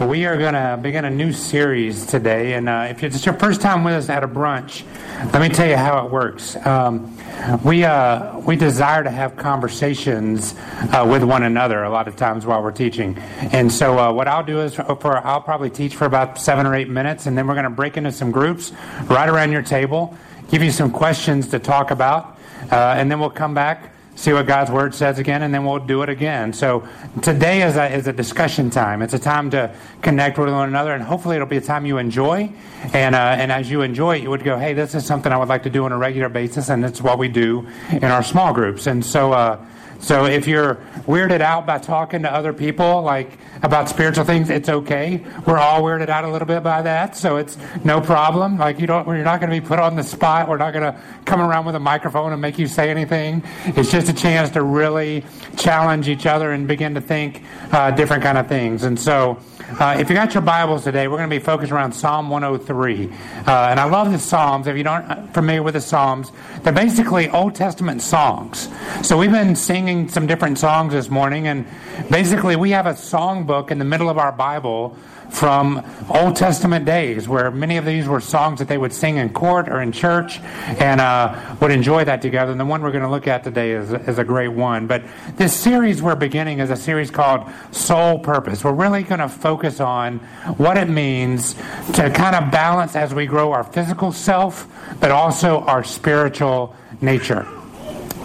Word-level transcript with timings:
We 0.00 0.24
are 0.24 0.38
going 0.38 0.54
to 0.54 0.78
begin 0.80 1.04
a 1.04 1.10
new 1.10 1.30
series 1.30 2.06
today, 2.06 2.54
and 2.54 2.70
uh, 2.70 2.86
if 2.88 3.04
it's 3.04 3.26
your 3.26 3.34
first 3.34 3.60
time 3.60 3.84
with 3.84 3.92
us 3.92 4.08
at 4.08 4.24
a 4.24 4.28
brunch, 4.28 4.82
let 5.30 5.42
me 5.42 5.50
tell 5.50 5.68
you 5.68 5.76
how 5.76 6.06
it 6.06 6.10
works. 6.10 6.56
Um, 6.64 7.14
we 7.62 7.84
uh, 7.84 8.38
we 8.38 8.56
desire 8.56 9.04
to 9.04 9.10
have 9.10 9.36
conversations 9.36 10.54
uh, 10.94 11.06
with 11.06 11.22
one 11.22 11.42
another 11.42 11.84
a 11.84 11.90
lot 11.90 12.08
of 12.08 12.16
times 12.16 12.46
while 12.46 12.62
we're 12.62 12.70
teaching, 12.70 13.18
and 13.52 13.70
so 13.70 13.98
uh, 13.98 14.10
what 14.10 14.26
I'll 14.26 14.42
do 14.42 14.62
is 14.62 14.74
for 14.74 15.18
I'll 15.18 15.42
probably 15.42 15.68
teach 15.68 15.96
for 15.96 16.06
about 16.06 16.40
seven 16.40 16.64
or 16.64 16.74
eight 16.74 16.88
minutes, 16.88 17.26
and 17.26 17.36
then 17.36 17.46
we're 17.46 17.52
going 17.52 17.64
to 17.64 17.70
break 17.70 17.98
into 17.98 18.10
some 18.10 18.30
groups 18.30 18.72
right 19.04 19.28
around 19.28 19.52
your 19.52 19.62
table, 19.62 20.16
give 20.48 20.62
you 20.62 20.70
some 20.70 20.90
questions 20.90 21.48
to 21.48 21.58
talk 21.58 21.90
about, 21.90 22.38
uh, 22.72 22.94
and 22.96 23.10
then 23.10 23.20
we'll 23.20 23.28
come 23.28 23.52
back 23.52 23.92
see 24.20 24.34
what 24.34 24.46
God's 24.46 24.70
Word 24.70 24.94
says 24.94 25.18
again, 25.18 25.42
and 25.42 25.52
then 25.52 25.64
we'll 25.64 25.78
do 25.78 26.02
it 26.02 26.10
again. 26.10 26.52
So 26.52 26.86
today 27.22 27.62
is 27.62 27.76
a, 27.76 27.90
is 27.90 28.06
a 28.06 28.12
discussion 28.12 28.68
time. 28.68 29.00
It's 29.00 29.14
a 29.14 29.18
time 29.18 29.50
to 29.52 29.74
connect 30.02 30.36
with 30.36 30.50
one 30.50 30.68
another, 30.68 30.92
and 30.92 31.02
hopefully 31.02 31.36
it'll 31.36 31.48
be 31.48 31.56
a 31.56 31.62
time 31.62 31.86
you 31.86 31.96
enjoy. 31.96 32.52
And, 32.92 33.14
uh, 33.14 33.18
and 33.18 33.50
as 33.50 33.70
you 33.70 33.80
enjoy 33.80 34.18
it, 34.18 34.22
you 34.22 34.28
would 34.28 34.44
go, 34.44 34.58
hey, 34.58 34.74
this 34.74 34.94
is 34.94 35.06
something 35.06 35.32
I 35.32 35.38
would 35.38 35.48
like 35.48 35.62
to 35.62 35.70
do 35.70 35.86
on 35.86 35.92
a 35.92 35.96
regular 35.96 36.28
basis, 36.28 36.68
and 36.68 36.84
it's 36.84 37.00
what 37.00 37.18
we 37.18 37.28
do 37.28 37.66
in 37.90 38.04
our 38.04 38.22
small 38.22 38.52
groups. 38.52 38.86
And 38.86 39.02
so, 39.04 39.32
uh, 39.32 39.64
so 40.00 40.24
if 40.24 40.46
you're 40.46 40.76
weirded 41.06 41.40
out 41.40 41.66
by 41.66 41.78
talking 41.78 42.22
to 42.22 42.32
other 42.32 42.52
people, 42.52 43.02
like 43.02 43.38
about 43.62 43.88
spiritual 43.88 44.24
things, 44.24 44.48
it's 44.48 44.68
okay. 44.68 45.22
We're 45.46 45.58
all 45.58 45.82
weirded 45.82 46.08
out 46.08 46.24
a 46.24 46.30
little 46.30 46.46
bit 46.46 46.62
by 46.62 46.82
that, 46.82 47.16
so 47.16 47.36
it's 47.36 47.58
no 47.84 48.00
problem. 48.00 48.58
Like 48.58 48.80
you 48.80 48.86
don't, 48.86 49.06
you're 49.06 49.22
not 49.22 49.40
going 49.40 49.50
to 49.52 49.60
be 49.60 49.66
put 49.66 49.78
on 49.78 49.96
the 49.96 50.02
spot. 50.02 50.48
We're 50.48 50.56
not 50.56 50.72
going 50.72 50.92
to 50.92 51.00
come 51.26 51.40
around 51.40 51.66
with 51.66 51.74
a 51.74 51.80
microphone 51.80 52.32
and 52.32 52.40
make 52.40 52.58
you 52.58 52.66
say 52.66 52.90
anything. 52.90 53.42
It's 53.66 53.90
just 53.90 54.08
a 54.08 54.14
chance 54.14 54.50
to 54.50 54.62
really 54.62 55.24
challenge 55.56 56.08
each 56.08 56.26
other 56.26 56.52
and 56.52 56.66
begin 56.66 56.94
to 56.94 57.00
think 57.00 57.42
uh, 57.72 57.90
different 57.90 58.22
kind 58.22 58.38
of 58.38 58.48
things. 58.48 58.84
And 58.84 58.98
so, 58.98 59.38
uh, 59.78 59.96
if 60.00 60.08
you 60.08 60.16
got 60.16 60.34
your 60.34 60.42
Bibles 60.42 60.82
today, 60.82 61.06
we're 61.06 61.18
going 61.18 61.30
to 61.30 61.36
be 61.36 61.42
focused 61.42 61.70
around 61.70 61.92
Psalm 61.92 62.28
103. 62.28 63.06
Uh, 63.06 63.68
and 63.70 63.78
I 63.78 63.84
love 63.84 64.10
the 64.10 64.18
Psalms. 64.18 64.66
If 64.66 64.76
you 64.76 64.84
aren't 64.84 65.32
familiar 65.32 65.62
with 65.62 65.74
the 65.74 65.80
Psalms, 65.80 66.32
they're 66.62 66.72
basically 66.72 67.28
Old 67.28 67.54
Testament 67.54 68.02
songs. 68.02 68.68
So 69.02 69.16
we've 69.16 69.30
been 69.30 69.54
singing 69.54 69.89
some 70.08 70.26
different 70.26 70.58
songs 70.58 70.92
this 70.92 71.10
morning, 71.10 71.46
and 71.46 71.66
basically 72.10 72.56
we 72.56 72.70
have 72.70 72.86
a 72.86 72.96
song 72.96 73.44
book 73.44 73.70
in 73.70 73.78
the 73.78 73.84
middle 73.84 74.08
of 74.08 74.18
our 74.18 74.32
Bible 74.32 74.96
from 75.30 75.84
Old 76.10 76.36
Testament 76.36 76.84
days, 76.84 77.28
where 77.28 77.50
many 77.50 77.76
of 77.76 77.84
these 77.84 78.06
were 78.08 78.20
songs 78.20 78.58
that 78.58 78.68
they 78.68 78.78
would 78.78 78.92
sing 78.92 79.16
in 79.16 79.30
court 79.30 79.68
or 79.68 79.80
in 79.80 79.92
church 79.92 80.40
and 80.40 81.00
uh, 81.00 81.56
would 81.60 81.70
enjoy 81.70 82.04
that 82.04 82.22
together. 82.22 82.52
And 82.52 82.60
the 82.60 82.64
one 82.64 82.82
we're 82.82 82.90
going 82.90 83.04
to 83.04 83.10
look 83.10 83.26
at 83.26 83.44
today 83.44 83.72
is, 83.72 83.92
is 83.92 84.18
a 84.18 84.24
great 84.24 84.48
one. 84.48 84.86
But 84.86 85.02
this 85.36 85.54
series 85.54 86.02
we're 86.02 86.16
beginning 86.16 86.58
is 86.60 86.70
a 86.70 86.76
series 86.76 87.10
called 87.10 87.48
Soul 87.70 88.18
Purpose. 88.18 88.64
We're 88.64 88.72
really 88.72 89.02
going 89.02 89.20
to 89.20 89.28
focus 89.28 89.80
on 89.80 90.18
what 90.56 90.76
it 90.76 90.88
means 90.88 91.54
to 91.94 92.10
kind 92.10 92.36
of 92.36 92.50
balance 92.50 92.96
as 92.96 93.14
we 93.14 93.26
grow 93.26 93.52
our 93.52 93.64
physical 93.64 94.12
self, 94.12 94.66
but 95.00 95.10
also 95.10 95.60
our 95.60 95.84
spiritual 95.84 96.74
nature. 97.00 97.46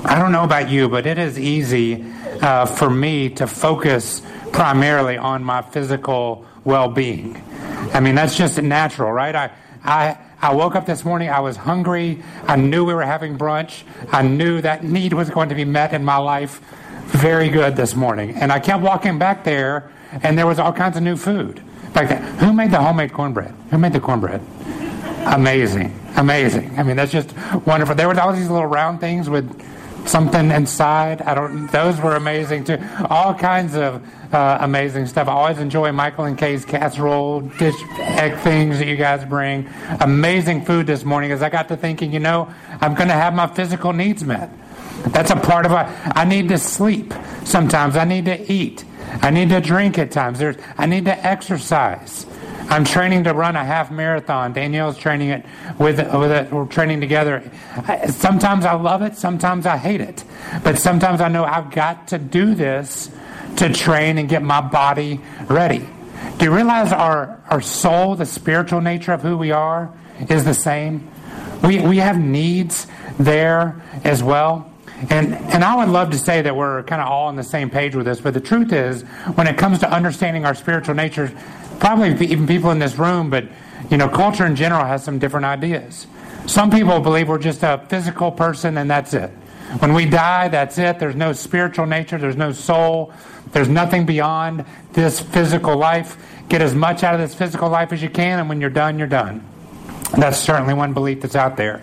I 0.05 0.19
don't 0.19 0.31
know 0.31 0.43
about 0.43 0.69
you, 0.69 0.87
but 0.87 1.07
it 1.07 1.17
is 1.17 1.39
easy 1.39 2.05
uh, 2.41 2.65
for 2.65 2.89
me 2.89 3.29
to 3.31 3.47
focus 3.47 4.21
primarily 4.51 5.17
on 5.17 5.43
my 5.43 5.61
physical 5.63 6.45
well 6.63 6.89
being. 6.89 7.41
I 7.93 7.99
mean, 7.99 8.15
that's 8.15 8.37
just 8.37 8.61
natural, 8.61 9.11
right? 9.11 9.35
I, 9.35 9.51
I, 9.83 10.17
I 10.41 10.53
woke 10.53 10.75
up 10.75 10.85
this 10.85 11.03
morning, 11.03 11.29
I 11.29 11.39
was 11.39 11.57
hungry, 11.57 12.23
I 12.45 12.55
knew 12.55 12.85
we 12.85 12.93
were 12.93 13.03
having 13.03 13.37
brunch, 13.37 13.83
I 14.11 14.21
knew 14.21 14.61
that 14.61 14.83
need 14.83 15.13
was 15.13 15.29
going 15.29 15.49
to 15.49 15.55
be 15.55 15.65
met 15.65 15.93
in 15.93 16.05
my 16.05 16.17
life 16.17 16.61
very 17.05 17.49
good 17.49 17.75
this 17.75 17.95
morning. 17.95 18.35
And 18.35 18.51
I 18.51 18.59
kept 18.59 18.83
walking 18.83 19.17
back 19.17 19.43
there, 19.43 19.91
and 20.23 20.37
there 20.37 20.45
was 20.45 20.59
all 20.59 20.71
kinds 20.71 20.97
of 20.97 21.03
new 21.03 21.17
food 21.17 21.63
there. 21.93 22.17
Who 22.39 22.53
made 22.53 22.71
the 22.71 22.81
homemade 22.81 23.13
cornbread? 23.13 23.53
Who 23.71 23.77
made 23.77 23.93
the 23.93 23.99
cornbread? 23.99 24.41
Amazing. 25.25 25.99
Amazing. 26.15 26.77
I 26.77 26.83
mean, 26.83 26.95
that's 26.95 27.11
just 27.11 27.33
wonderful. 27.65 27.95
There 27.95 28.07
were 28.07 28.19
all 28.19 28.33
these 28.33 28.49
little 28.49 28.67
round 28.67 28.99
things 28.99 29.29
with 29.29 29.49
something 30.07 30.51
inside. 30.51 31.21
I 31.21 31.33
don't. 31.33 31.67
Those 31.67 31.99
were 31.99 32.15
amazing 32.15 32.63
too. 32.65 32.77
All 33.09 33.33
kinds 33.33 33.75
of 33.75 34.03
uh, 34.33 34.57
amazing 34.61 35.07
stuff. 35.07 35.27
I 35.27 35.31
always 35.31 35.59
enjoy 35.59 35.91
Michael 35.91 36.25
and 36.25 36.37
Kay's 36.37 36.65
casserole 36.65 37.41
dish 37.41 37.75
egg 37.97 38.37
things 38.39 38.79
that 38.79 38.87
you 38.87 38.95
guys 38.95 39.25
bring. 39.25 39.69
Amazing 39.99 40.65
food 40.65 40.87
this 40.87 41.03
morning. 41.03 41.31
As 41.31 41.41
I 41.41 41.49
got 41.49 41.67
to 41.69 41.77
thinking, 41.77 42.11
you 42.11 42.19
know, 42.19 42.53
I'm 42.81 42.95
going 42.95 43.07
to 43.07 43.13
have 43.13 43.33
my 43.33 43.47
physical 43.47 43.93
needs 43.93 44.23
met. 44.23 44.49
That's 45.07 45.31
a 45.31 45.35
part 45.35 45.65
of 45.65 45.71
it. 45.71 45.85
I 46.15 46.25
need 46.25 46.49
to 46.49 46.57
sleep. 46.57 47.13
Sometimes 47.43 47.95
I 47.95 48.05
need 48.05 48.25
to 48.25 48.51
eat. 48.51 48.85
I 49.21 49.29
need 49.29 49.49
to 49.49 49.61
drink 49.61 49.97
at 49.97 50.11
times. 50.11 50.39
There's. 50.39 50.57
I 50.77 50.85
need 50.85 51.05
to 51.05 51.25
exercise. 51.25 52.25
I'm 52.69 52.83
training 52.83 53.25
to 53.25 53.33
run 53.33 53.55
a 53.55 53.63
half 53.63 53.91
marathon. 53.91 54.53
Danielle's 54.53 54.97
training 54.97 55.29
it 55.29 55.45
with, 55.77 55.97
with 56.13 56.31
it. 56.31 56.51
We're 56.51 56.65
training 56.65 56.99
together. 56.99 57.49
Sometimes 58.09 58.65
I 58.65 58.73
love 58.73 59.01
it, 59.01 59.15
sometimes 59.15 59.65
I 59.65 59.77
hate 59.77 60.01
it. 60.01 60.23
But 60.63 60.79
sometimes 60.79 61.21
I 61.21 61.27
know 61.27 61.45
I've 61.45 61.71
got 61.71 62.09
to 62.09 62.17
do 62.17 62.55
this 62.55 63.11
to 63.57 63.71
train 63.71 64.17
and 64.17 64.27
get 64.27 64.41
my 64.41 64.61
body 64.61 65.21
ready. 65.47 65.87
Do 66.37 66.45
you 66.45 66.53
realize 66.53 66.91
our, 66.91 67.41
our 67.49 67.61
soul, 67.61 68.15
the 68.15 68.25
spiritual 68.25 68.81
nature 68.81 69.13
of 69.13 69.21
who 69.21 69.37
we 69.37 69.51
are, 69.51 69.93
is 70.29 70.43
the 70.43 70.53
same? 70.53 71.09
We, 71.63 71.79
we 71.79 71.97
have 71.97 72.19
needs 72.19 72.87
there 73.19 73.81
as 74.03 74.21
well. 74.21 74.71
And, 75.09 75.33
and 75.33 75.63
I 75.63 75.75
would 75.75 75.89
love 75.89 76.11
to 76.11 76.17
say 76.17 76.41
that 76.41 76.55
we're 76.55 76.83
kind 76.83 77.01
of 77.01 77.07
all 77.09 77.27
on 77.27 77.35
the 77.35 77.43
same 77.43 77.69
page 77.69 77.95
with 77.95 78.05
this, 78.05 78.21
but 78.21 78.33
the 78.33 78.39
truth 78.39 78.71
is, 78.71 79.01
when 79.35 79.45
it 79.47 79.57
comes 79.57 79.79
to 79.79 79.91
understanding 79.91 80.45
our 80.45 80.55
spiritual 80.55 80.95
nature, 80.95 81.31
probably 81.79 82.11
even 82.27 82.47
people 82.47 82.71
in 82.71 82.79
this 82.79 82.97
room, 82.97 83.29
but 83.29 83.45
you 83.89 83.97
know, 83.97 84.07
culture 84.07 84.45
in 84.45 84.55
general 84.55 84.85
has 84.85 85.03
some 85.03 85.19
different 85.19 85.45
ideas. 85.45 86.07
Some 86.47 86.71
people 86.71 86.99
believe 87.01 87.27
we're 87.27 87.39
just 87.39 87.61
a 87.63 87.85
physical 87.89 88.31
person 88.31 88.77
and 88.77 88.89
that's 88.89 89.13
it. 89.13 89.31
When 89.79 89.93
we 89.93 90.05
die, 90.05 90.47
that's 90.47 90.77
it. 90.77 90.99
There's 90.99 91.15
no 91.15 91.33
spiritual 91.33 91.85
nature, 91.85 92.17
there's 92.17 92.37
no 92.37 92.51
soul, 92.51 93.13
there's 93.51 93.67
nothing 93.67 94.05
beyond 94.05 94.65
this 94.93 95.19
physical 95.19 95.75
life. 95.75 96.17
Get 96.47 96.61
as 96.61 96.75
much 96.75 97.03
out 97.03 97.15
of 97.15 97.19
this 97.19 97.33
physical 97.33 97.69
life 97.69 97.91
as 97.91 98.01
you 98.01 98.09
can, 98.09 98.39
and 98.39 98.47
when 98.47 98.61
you're 98.61 98.69
done, 98.69 98.99
you're 98.99 99.07
done. 99.07 99.43
That's 100.17 100.37
certainly 100.37 100.75
one 100.75 100.93
belief 100.93 101.21
that's 101.21 101.35
out 101.35 101.57
there. 101.57 101.81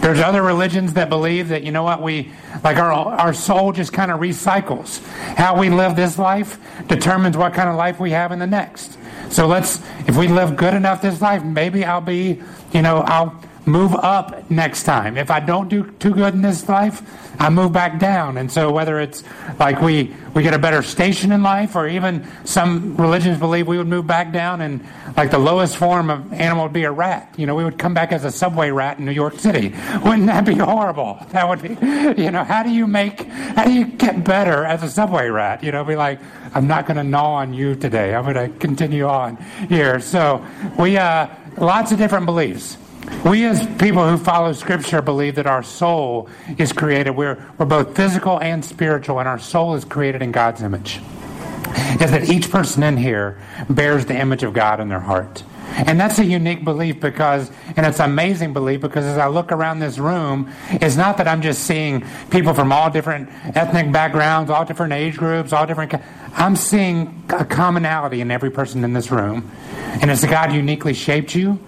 There's 0.00 0.20
other 0.20 0.42
religions 0.42 0.94
that 0.94 1.08
believe 1.08 1.48
that, 1.48 1.62
you 1.62 1.72
know 1.72 1.82
what, 1.82 2.02
we, 2.02 2.30
like 2.62 2.76
our, 2.76 2.92
our 2.92 3.34
soul 3.34 3.72
just 3.72 3.92
kind 3.92 4.10
of 4.10 4.20
recycles. 4.20 5.02
How 5.36 5.58
we 5.58 5.70
live 5.70 5.96
this 5.96 6.18
life 6.18 6.58
determines 6.86 7.36
what 7.36 7.54
kind 7.54 7.68
of 7.68 7.76
life 7.76 7.98
we 7.98 8.10
have 8.10 8.32
in 8.32 8.38
the 8.38 8.46
next. 8.46 8.98
So 9.30 9.46
let's, 9.46 9.80
if 10.06 10.16
we 10.16 10.28
live 10.28 10.56
good 10.56 10.74
enough 10.74 11.02
this 11.02 11.20
life, 11.20 11.42
maybe 11.44 11.84
I'll 11.84 12.00
be, 12.00 12.40
you 12.72 12.82
know, 12.82 12.98
I'll 12.98 13.42
move 13.68 13.94
up 13.94 14.50
next 14.50 14.84
time. 14.84 15.16
If 15.16 15.30
I 15.30 15.40
don't 15.40 15.68
do 15.68 15.90
too 15.92 16.14
good 16.14 16.34
in 16.34 16.42
this 16.42 16.68
life, 16.68 17.02
I 17.40 17.50
move 17.50 17.72
back 17.72 18.00
down. 18.00 18.36
And 18.36 18.50
so 18.50 18.72
whether 18.72 18.98
it's 18.98 19.22
like 19.58 19.80
we, 19.80 20.14
we 20.34 20.42
get 20.42 20.54
a 20.54 20.58
better 20.58 20.82
station 20.82 21.30
in 21.30 21.42
life, 21.42 21.76
or 21.76 21.86
even 21.86 22.26
some 22.44 22.96
religions 22.96 23.38
believe 23.38 23.68
we 23.68 23.78
would 23.78 23.86
move 23.86 24.06
back 24.06 24.32
down 24.32 24.60
and 24.60 24.84
like 25.16 25.30
the 25.30 25.38
lowest 25.38 25.76
form 25.76 26.10
of 26.10 26.32
animal 26.32 26.64
would 26.64 26.72
be 26.72 26.84
a 26.84 26.90
rat. 26.90 27.32
You 27.36 27.46
know, 27.46 27.54
we 27.54 27.64
would 27.64 27.78
come 27.78 27.94
back 27.94 28.12
as 28.12 28.24
a 28.24 28.30
subway 28.30 28.70
rat 28.70 28.98
in 28.98 29.04
New 29.04 29.12
York 29.12 29.38
City. 29.38 29.68
Wouldn't 30.04 30.26
that 30.26 30.44
be 30.44 30.54
horrible? 30.54 31.18
That 31.30 31.48
would 31.48 31.62
be, 31.62 31.68
you 32.20 32.30
know, 32.30 32.44
how 32.44 32.62
do 32.62 32.70
you 32.70 32.86
make, 32.86 33.22
how 33.22 33.64
do 33.64 33.72
you 33.72 33.86
get 33.86 34.24
better 34.24 34.64
as 34.64 34.82
a 34.82 34.90
subway 34.90 35.28
rat? 35.28 35.62
You 35.62 35.72
know, 35.72 35.84
be 35.84 35.96
like, 35.96 36.20
I'm 36.54 36.66
not 36.66 36.86
going 36.86 36.96
to 36.96 37.04
gnaw 37.04 37.34
on 37.34 37.52
you 37.52 37.74
today. 37.74 38.14
I'm 38.14 38.24
going 38.24 38.50
to 38.50 38.58
continue 38.58 39.06
on 39.06 39.36
here. 39.68 40.00
So 40.00 40.44
we, 40.78 40.96
uh, 40.96 41.28
lots 41.58 41.92
of 41.92 41.98
different 41.98 42.26
beliefs. 42.26 42.76
We, 43.24 43.44
as 43.46 43.66
people 43.76 44.08
who 44.08 44.16
follow 44.16 44.52
Scripture, 44.52 45.02
believe 45.02 45.34
that 45.36 45.46
our 45.46 45.62
soul 45.62 46.28
is 46.56 46.72
created. 46.72 47.10
We're, 47.12 47.44
we're 47.58 47.66
both 47.66 47.96
physical 47.96 48.40
and 48.40 48.64
spiritual, 48.64 49.18
and 49.18 49.28
our 49.28 49.38
soul 49.38 49.74
is 49.74 49.84
created 49.84 50.22
in 50.22 50.32
God's 50.32 50.62
image. 50.62 51.00
Is 52.00 52.10
that 52.10 52.28
each 52.28 52.50
person 52.50 52.82
in 52.82 52.96
here 52.96 53.40
bears 53.68 54.06
the 54.06 54.16
image 54.18 54.42
of 54.42 54.52
God 54.52 54.80
in 54.80 54.88
their 54.88 55.00
heart. 55.00 55.42
And 55.76 56.00
that's 56.00 56.18
a 56.18 56.24
unique 56.24 56.64
belief 56.64 57.00
because, 57.00 57.50
and 57.76 57.86
it's 57.86 58.00
an 58.00 58.10
amazing 58.10 58.52
belief 58.52 58.80
because 58.80 59.04
as 59.04 59.18
I 59.18 59.28
look 59.28 59.52
around 59.52 59.78
this 59.78 59.98
room, 59.98 60.50
it's 60.70 60.96
not 60.96 61.18
that 61.18 61.28
I'm 61.28 61.42
just 61.42 61.64
seeing 61.64 62.04
people 62.30 62.54
from 62.54 62.72
all 62.72 62.90
different 62.90 63.28
ethnic 63.56 63.92
backgrounds, 63.92 64.50
all 64.50 64.64
different 64.64 64.92
age 64.92 65.16
groups, 65.16 65.52
all 65.52 65.66
different. 65.66 65.94
I'm 66.34 66.56
seeing 66.56 67.24
a 67.28 67.44
commonality 67.44 68.20
in 68.20 68.30
every 68.30 68.50
person 68.50 68.82
in 68.82 68.92
this 68.92 69.10
room. 69.10 69.50
And 70.00 70.10
as 70.10 70.24
God 70.24 70.52
uniquely 70.52 70.94
shaped 70.94 71.34
you, 71.34 71.58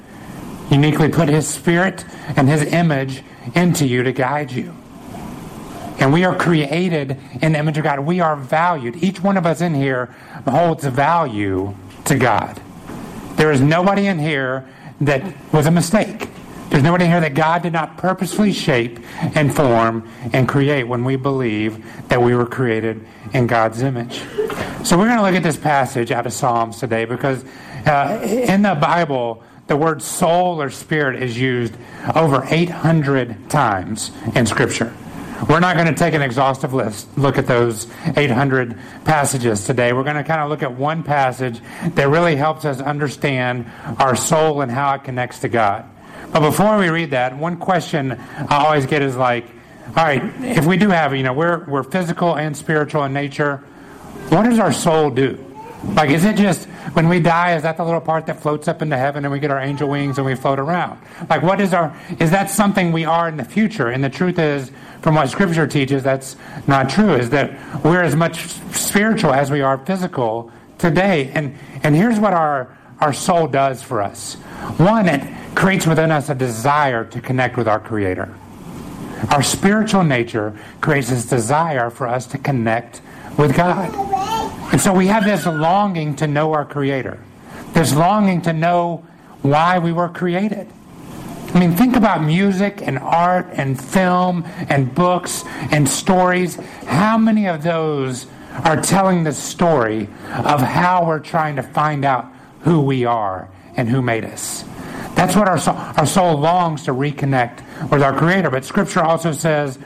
uniquely 0.71 1.09
put 1.09 1.29
His 1.29 1.47
Spirit 1.49 2.05
and 2.37 2.49
His 2.49 2.63
image 2.63 3.23
into 3.55 3.87
you 3.87 4.03
to 4.03 4.13
guide 4.13 4.53
you. 4.53 4.75
And 5.99 6.13
we 6.13 6.25
are 6.25 6.35
created 6.35 7.19
in 7.43 7.53
the 7.53 7.59
image 7.59 7.77
of 7.77 7.85
God. 7.85 8.01
We 8.01 8.21
are 8.21 8.35
valued. 8.35 9.03
Each 9.03 9.23
one 9.23 9.37
of 9.37 9.45
us 9.45 9.61
in 9.61 9.75
here 9.75 10.07
holds 10.49 10.85
value 10.85 11.75
to 12.07 12.17
God. 12.17 12.61
There 13.37 13.53
is 13.53 13.61
nobody 13.61 14.07
in 14.07 14.19
here 14.19 14.67
that 15.03 15.23
was 15.53 15.67
a 15.67 15.71
mistake. 15.71 16.29
There's 16.71 16.83
nobody 16.83 17.05
in 17.05 17.11
here 17.11 17.21
that 17.21 17.35
God 17.35 17.63
did 17.63 17.73
not 17.73 17.97
purposefully 17.97 18.53
shape 18.53 19.01
and 19.35 19.55
form 19.55 20.09
and 20.33 20.49
create 20.49 20.85
when 20.85 21.05
we 21.05 21.17
believe 21.17 21.85
that 22.09 22.23
we 22.23 22.35
were 22.35 22.47
created 22.47 23.05
in 23.35 23.47
God's 23.47 23.83
image. 23.83 24.21
So 24.85 24.97
we're 24.97 25.07
going 25.07 25.19
to 25.19 25.23
look 25.23 25.35
at 25.35 25.43
this 25.43 25.57
passage 25.57 26.13
out 26.13 26.27
of 26.27 26.33
Psalms 26.33 26.79
today 26.79 27.05
because 27.05 27.45
uh, 27.87 28.21
in 28.25 28.63
the 28.63 28.75
Bible, 28.75 29.43
the 29.71 29.77
word 29.77 30.03
soul 30.03 30.61
or 30.61 30.69
spirit 30.69 31.23
is 31.23 31.39
used 31.39 31.73
over 32.17 32.45
800 32.51 33.49
times 33.49 34.11
in 34.35 34.45
Scripture. 34.45 34.93
We're 35.49 35.61
not 35.61 35.77
going 35.77 35.87
to 35.87 35.95
take 35.95 36.13
an 36.13 36.23
exhaustive 36.23 36.75
list, 36.75 37.17
look 37.17 37.39
at 37.39 37.47
those 37.47 37.87
800 38.17 38.77
passages 39.05 39.65
today. 39.65 39.93
We're 39.93 40.03
going 40.03 40.17
to 40.17 40.25
kind 40.25 40.41
of 40.41 40.51
look 40.51 40.65
at 40.65 40.73
one 40.73 41.05
passage 41.05 41.61
that 41.95 42.09
really 42.09 42.35
helps 42.35 42.65
us 42.65 42.81
understand 42.81 43.71
our 44.01 44.17
soul 44.17 44.61
and 44.61 44.73
how 44.73 44.93
it 44.95 45.05
connects 45.05 45.39
to 45.43 45.49
God. 45.49 45.89
But 46.33 46.41
before 46.41 46.77
we 46.77 46.89
read 46.89 47.13
that, 47.13 47.39
one 47.39 47.57
question 47.57 48.11
I 48.11 48.67
always 48.67 48.87
get 48.87 49.03
is 49.03 49.17
like, 49.17 49.47
all 49.87 50.03
right, 50.03 50.21
if 50.41 50.67
we 50.67 50.79
do 50.79 50.89
have, 50.89 51.15
you 51.15 51.23
know, 51.23 51.33
we're, 51.33 51.65
we're 51.67 51.85
physical 51.85 52.37
and 52.37 52.57
spiritual 52.57 53.05
in 53.05 53.13
nature, 53.13 53.59
what 54.31 54.43
does 54.43 54.59
our 54.59 54.73
soul 54.73 55.11
do? 55.11 55.50
Like, 55.83 56.11
is 56.11 56.25
it 56.25 56.37
just 56.37 56.67
when 56.93 57.09
we 57.09 57.21
die, 57.21 57.55
is 57.55 57.63
that 57.63 57.77
the 57.77 57.85
little 57.85 58.01
part 58.01 58.27
that 58.27 58.41
floats 58.41 58.69
up 58.69 58.83
into 58.83 58.97
heaven 58.97 59.25
and 59.25 59.33
we 59.33 59.39
get 59.39 59.51
our 59.51 59.61
angel 59.61 59.89
wings 59.89 60.19
and 60.19 60.27
we 60.27 60.35
float 60.35 60.59
around? 60.59 61.01
Like, 61.29 61.43
what 61.43 61.61
is 61.61 61.73
our, 61.73 61.97
is 62.19 62.31
that 62.31 62.51
something 62.51 62.93
we 62.93 63.05
are 63.05 63.29
in 63.29 63.37
the 63.37 63.45
future? 63.45 63.89
And 63.89 64.05
the 64.05 64.11
truth 64.11 64.39
is, 64.39 64.71
from 65.01 65.15
what 65.15 65.31
Scripture 65.31 65.67
teaches, 65.67 66.03
that's 66.03 66.37
not 66.67 66.91
true, 66.91 67.15
is 67.15 67.31
that 67.31 67.85
we're 67.85 68.03
as 68.03 68.15
much 68.15 68.47
spiritual 68.73 69.33
as 69.33 69.51
we 69.51 69.63
are 69.63 69.79
physical 69.87 70.53
today. 70.77 71.31
And, 71.35 71.57
and 71.83 71.97
here's 71.97 72.19
what 72.19 72.35
our, 72.35 72.77
our 73.01 73.13
soul 73.13 73.47
does 73.47 73.83
for 73.83 74.03
us 74.03 74.35
one, 74.77 75.09
it 75.09 75.55
creates 75.55 75.87
within 75.87 76.11
us 76.11 76.29
a 76.29 76.35
desire 76.35 77.05
to 77.07 77.21
connect 77.21 77.57
with 77.57 77.67
our 77.67 77.81
Creator. 77.81 78.35
Our 79.31 79.43
spiritual 79.43 80.05
nature 80.05 80.55
creates 80.81 81.09
this 81.09 81.25
desire 81.25 81.91
for 81.91 82.07
us 82.07 82.27
to 82.27 82.39
connect 82.39 83.01
with 83.39 83.57
God. 83.57 84.30
And 84.73 84.81
so 84.81 84.93
we 84.93 85.09
have 85.09 85.25
this 85.25 85.47
longing 85.47 86.17
to 86.17 86.27
know 86.27 86.53
our 86.53 86.65
Creator, 86.65 87.19
this 87.73 87.95
longing 87.95 88.43
to 88.43 88.53
know 88.53 89.05
why 89.43 89.79
we 89.79 89.93
were 89.93 90.09
created. 90.09 90.69
I 91.53 91.59
mean, 91.59 91.75
think 91.75 91.97
about 91.97 92.23
music 92.23 92.81
and 92.81 92.97
art 92.99 93.49
and 93.53 93.83
film 93.83 94.45
and 94.69 94.95
books 94.95 95.43
and 95.73 95.89
stories. 95.89 96.55
How 96.87 97.19
many 97.19 97.49
of 97.49 97.65
those 97.65 98.27
are 98.65 98.81
telling 98.81 99.25
the 99.25 99.33
story 99.33 100.09
of 100.33 100.61
how 100.61 101.05
we're 101.07 101.19
trying 101.19 101.57
to 101.57 101.63
find 101.63 102.05
out 102.05 102.31
who 102.61 102.81
we 102.81 103.05
are 103.05 103.49
and 103.77 103.89
who 103.89 104.01
made 104.01 104.25
us? 104.25 104.63
That's 105.17 105.35
what 105.35 105.49
our 105.49 105.59
soul, 105.59 105.75
our 105.75 106.07
soul 106.07 106.39
longs 106.39 106.85
to 106.85 106.93
reconnect 106.93 107.91
with 107.91 108.03
our 108.03 108.17
Creator. 108.17 108.51
But 108.51 108.65
Scripture 108.65 109.03
also 109.03 109.33
says 109.33 109.79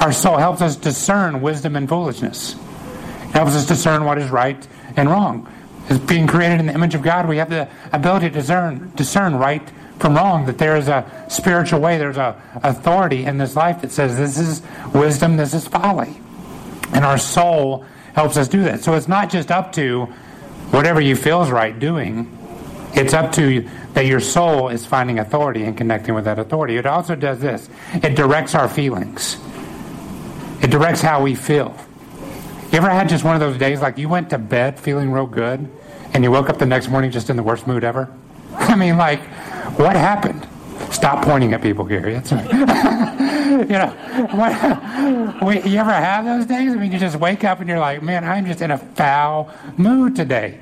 our 0.00 0.12
soul 0.12 0.36
helps 0.38 0.60
us 0.62 0.74
discern 0.74 1.40
wisdom 1.40 1.76
and 1.76 1.88
foolishness. 1.88 2.56
Helps 3.34 3.56
us 3.56 3.66
discern 3.66 4.04
what 4.04 4.16
is 4.16 4.30
right 4.30 4.66
and 4.96 5.10
wrong. 5.10 5.52
As 5.88 5.98
being 5.98 6.26
created 6.26 6.60
in 6.60 6.66
the 6.66 6.72
image 6.72 6.94
of 6.94 7.02
God, 7.02 7.28
we 7.28 7.36
have 7.38 7.50
the 7.50 7.68
ability 7.92 8.28
to 8.28 8.34
discern, 8.34 8.92
discern 8.94 9.36
right 9.36 9.68
from 9.98 10.14
wrong, 10.14 10.46
that 10.46 10.56
there 10.56 10.76
is 10.76 10.86
a 10.86 11.04
spiritual 11.28 11.80
way, 11.80 11.98
there's 11.98 12.16
a 12.16 12.40
authority 12.62 13.24
in 13.24 13.38
this 13.38 13.56
life 13.56 13.82
that 13.82 13.90
says 13.90 14.16
this 14.16 14.38
is 14.38 14.62
wisdom, 14.94 15.36
this 15.36 15.52
is 15.52 15.66
folly. 15.66 16.16
And 16.92 17.04
our 17.04 17.18
soul 17.18 17.84
helps 18.14 18.36
us 18.36 18.46
do 18.46 18.62
that. 18.62 18.84
So 18.84 18.94
it's 18.94 19.08
not 19.08 19.30
just 19.30 19.50
up 19.50 19.72
to 19.72 20.04
whatever 20.70 21.00
you 21.00 21.16
feel 21.16 21.42
is 21.42 21.50
right 21.50 21.76
doing. 21.76 22.38
It's 22.94 23.14
up 23.14 23.32
to 23.32 23.68
that 23.94 24.06
your 24.06 24.20
soul 24.20 24.68
is 24.68 24.86
finding 24.86 25.18
authority 25.18 25.64
and 25.64 25.76
connecting 25.76 26.14
with 26.14 26.24
that 26.26 26.38
authority. 26.38 26.76
It 26.76 26.86
also 26.86 27.16
does 27.16 27.40
this. 27.40 27.68
It 27.94 28.14
directs 28.14 28.54
our 28.54 28.68
feelings. 28.68 29.38
It 30.62 30.70
directs 30.70 31.00
how 31.00 31.22
we 31.22 31.34
feel. 31.34 31.76
You 32.74 32.78
ever 32.78 32.90
had 32.90 33.08
just 33.08 33.22
one 33.22 33.36
of 33.36 33.40
those 33.40 33.56
days 33.56 33.80
like 33.80 33.98
you 33.98 34.08
went 34.08 34.30
to 34.30 34.36
bed 34.36 34.80
feeling 34.80 35.12
real 35.12 35.28
good 35.28 35.70
and 36.12 36.24
you 36.24 36.32
woke 36.32 36.50
up 36.50 36.58
the 36.58 36.66
next 36.66 36.88
morning 36.88 37.12
just 37.12 37.30
in 37.30 37.36
the 37.36 37.42
worst 37.44 37.68
mood 37.68 37.84
ever? 37.84 38.12
I 38.56 38.74
mean, 38.74 38.96
like, 38.96 39.20
what 39.78 39.94
happened? 39.94 40.44
Stop 40.90 41.24
pointing 41.24 41.52
at 41.52 41.62
people, 41.62 41.84
Gary. 41.84 42.14
That's 42.14 42.32
right. 42.32 42.50
you 43.60 43.78
know, 43.78 43.90
what, 44.32 45.64
you 45.66 45.78
ever 45.78 45.92
have 45.92 46.24
those 46.24 46.46
days? 46.46 46.72
I 46.72 46.74
mean, 46.74 46.90
you 46.90 46.98
just 46.98 47.14
wake 47.14 47.44
up 47.44 47.60
and 47.60 47.68
you're 47.68 47.78
like, 47.78 48.02
man, 48.02 48.24
I'm 48.24 48.44
just 48.44 48.60
in 48.60 48.72
a 48.72 48.78
foul 48.78 49.54
mood 49.76 50.16
today. 50.16 50.58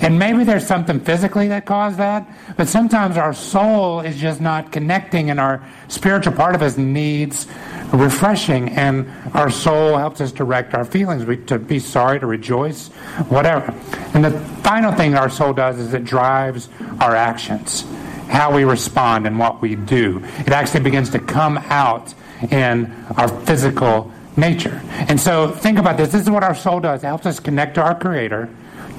And 0.00 0.18
maybe 0.18 0.44
there's 0.44 0.66
something 0.66 1.00
physically 1.00 1.48
that 1.48 1.64
caused 1.64 1.98
that, 1.98 2.28
but 2.56 2.68
sometimes 2.68 3.16
our 3.16 3.32
soul 3.32 4.00
is 4.00 4.16
just 4.16 4.40
not 4.40 4.72
connecting, 4.72 5.30
and 5.30 5.38
our 5.38 5.64
spiritual 5.88 6.32
part 6.32 6.54
of 6.54 6.62
us 6.62 6.76
needs 6.76 7.46
refreshing, 7.92 8.70
and 8.70 9.10
our 9.34 9.50
soul 9.50 9.96
helps 9.96 10.20
us 10.20 10.32
direct 10.32 10.74
our 10.74 10.84
feelings 10.84 11.24
we, 11.24 11.36
to 11.36 11.58
be 11.58 11.78
sorry, 11.78 12.18
to 12.20 12.26
rejoice, 12.26 12.88
whatever. 13.28 13.72
And 14.14 14.24
the 14.24 14.32
final 14.62 14.92
thing 14.92 15.14
our 15.14 15.30
soul 15.30 15.52
does 15.52 15.78
is 15.78 15.94
it 15.94 16.04
drives 16.04 16.68
our 17.00 17.14
actions 17.14 17.84
how 18.28 18.52
we 18.52 18.64
respond 18.64 19.26
and 19.26 19.38
what 19.38 19.62
we 19.62 19.76
do. 19.76 20.22
It 20.40 20.48
actually 20.48 20.80
begins 20.80 21.10
to 21.10 21.18
come 21.18 21.58
out 21.58 22.12
in 22.50 22.92
our 23.16 23.28
physical 23.28 24.12
nature. 24.36 24.82
And 24.90 25.20
so 25.20 25.50
think 25.50 25.78
about 25.78 25.96
this. 25.96 26.12
This 26.12 26.22
is 26.22 26.30
what 26.30 26.42
our 26.42 26.54
soul 26.54 26.80
does. 26.80 27.02
It 27.02 27.06
helps 27.06 27.26
us 27.26 27.40
connect 27.40 27.76
to 27.76 27.82
our 27.82 27.98
Creator, 27.98 28.50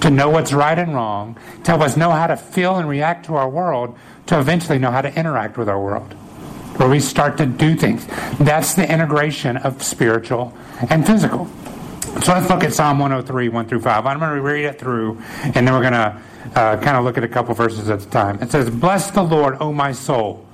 to 0.01 0.09
know 0.09 0.29
what's 0.29 0.53
right 0.53 0.77
and 0.77 0.93
wrong, 0.93 1.37
to 1.63 1.71
help 1.71 1.81
us 1.81 1.97
know 1.97 2.11
how 2.11 2.27
to 2.27 2.37
feel 2.37 2.75
and 2.77 2.87
react 2.87 3.25
to 3.27 3.35
our 3.35 3.49
world, 3.49 3.97
to 4.27 4.39
eventually 4.39 4.77
know 4.77 4.91
how 4.91 5.01
to 5.01 5.13
interact 5.17 5.57
with 5.57 5.69
our 5.69 5.81
world. 5.81 6.13
Where 6.77 6.89
we 6.89 6.99
start 6.99 7.37
to 7.37 7.45
do 7.45 7.75
things. 7.75 8.05
That's 8.39 8.75
the 8.75 8.91
integration 8.91 9.57
of 9.57 9.81
spiritual 9.81 10.55
and 10.89 11.05
physical. 11.05 11.49
So 12.23 12.33
let's 12.33 12.49
look 12.49 12.63
at 12.63 12.73
Psalm 12.73 12.99
103, 12.99 13.49
1 13.49 13.67
through 13.67 13.81
5. 13.81 14.05
I'm 14.05 14.19
going 14.19 14.35
to 14.35 14.41
read 14.41 14.65
it 14.65 14.79
through, 14.79 15.21
and 15.43 15.67
then 15.67 15.73
we're 15.73 15.81
going 15.81 15.93
to 15.93 16.21
uh, 16.55 16.77
kind 16.77 16.97
of 16.97 17.03
look 17.03 17.17
at 17.17 17.23
a 17.23 17.27
couple 17.27 17.53
verses 17.53 17.89
at 17.89 18.01
a 18.01 18.09
time. 18.09 18.41
It 18.41 18.51
says, 18.51 18.69
Bless 18.69 19.11
the 19.11 19.21
Lord, 19.23 19.57
O 19.59 19.71
my 19.71 19.91
soul, 19.91 20.45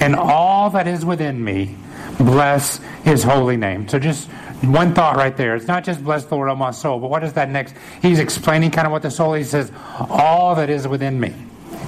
and 0.00 0.16
all 0.16 0.70
that 0.70 0.88
is 0.88 1.04
within 1.04 1.42
me, 1.42 1.76
bless 2.18 2.78
his 3.04 3.22
holy 3.22 3.56
name. 3.56 3.88
So 3.88 3.98
just 3.98 4.28
one 4.62 4.94
thought 4.94 5.16
right 5.16 5.36
there. 5.36 5.56
It's 5.56 5.66
not 5.66 5.84
just 5.84 6.02
bless 6.04 6.24
the 6.24 6.34
Lord, 6.34 6.48
O 6.48 6.56
my 6.56 6.70
soul, 6.70 7.00
but 7.00 7.10
what 7.10 7.24
is 7.24 7.32
that 7.34 7.50
next? 7.50 7.74
He's 8.00 8.18
explaining 8.18 8.70
kind 8.70 8.86
of 8.86 8.92
what 8.92 9.02
the 9.02 9.10
soul 9.10 9.34
is. 9.34 9.46
He 9.46 9.50
says, 9.50 9.72
All 10.08 10.54
that 10.54 10.70
is 10.70 10.86
within 10.86 11.18
me. 11.18 11.34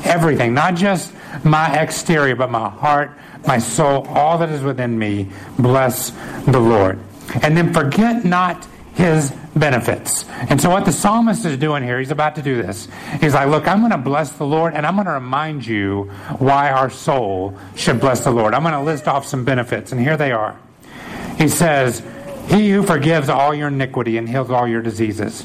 Everything, 0.04 0.54
not 0.54 0.74
just 0.74 1.12
my 1.44 1.80
exterior, 1.80 2.36
but 2.36 2.50
my 2.50 2.68
heart, 2.68 3.16
my 3.46 3.58
soul, 3.58 4.06
all 4.08 4.38
that 4.38 4.50
is 4.50 4.62
within 4.62 4.98
me, 4.98 5.30
bless 5.58 6.10
the 6.46 6.60
Lord. 6.60 6.98
And 7.42 7.56
then 7.56 7.72
forget 7.72 8.24
not 8.24 8.66
his 8.94 9.32
benefits. 9.56 10.24
And 10.48 10.60
so, 10.60 10.70
what 10.70 10.84
the 10.84 10.92
psalmist 10.92 11.44
is 11.44 11.56
doing 11.56 11.82
here, 11.82 11.98
he's 11.98 12.10
about 12.10 12.36
to 12.36 12.42
do 12.42 12.60
this. 12.60 12.88
He's 13.20 13.34
like, 13.34 13.48
Look, 13.48 13.66
I'm 13.66 13.80
going 13.80 13.90
to 13.92 13.98
bless 13.98 14.32
the 14.32 14.46
Lord, 14.46 14.74
and 14.74 14.86
I'm 14.86 14.94
going 14.94 15.06
to 15.06 15.12
remind 15.12 15.66
you 15.66 16.04
why 16.38 16.70
our 16.70 16.90
soul 16.90 17.58
should 17.76 18.00
bless 18.00 18.24
the 18.24 18.30
Lord. 18.30 18.54
I'm 18.54 18.62
going 18.62 18.74
to 18.74 18.82
list 18.82 19.08
off 19.08 19.26
some 19.26 19.44
benefits, 19.44 19.92
and 19.92 20.00
here 20.00 20.16
they 20.16 20.32
are. 20.32 20.58
He 21.38 21.48
says, 21.48 22.02
He 22.48 22.70
who 22.70 22.82
forgives 22.82 23.28
all 23.28 23.54
your 23.54 23.68
iniquity 23.68 24.18
and 24.18 24.28
heals 24.28 24.50
all 24.50 24.68
your 24.68 24.82
diseases, 24.82 25.44